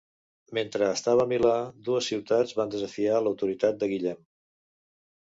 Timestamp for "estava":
0.93-1.25